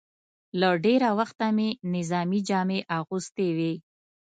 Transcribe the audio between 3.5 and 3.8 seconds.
وې.